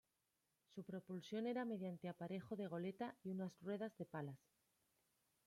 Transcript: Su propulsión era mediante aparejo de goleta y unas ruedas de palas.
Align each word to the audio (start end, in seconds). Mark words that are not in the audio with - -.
Su 0.73 0.81
propulsión 0.83 1.45
era 1.45 1.63
mediante 1.63 2.09
aparejo 2.09 2.55
de 2.55 2.65
goleta 2.65 3.15
y 3.23 3.29
unas 3.29 3.59
ruedas 3.61 3.95
de 3.99 4.05
palas. 4.07 4.39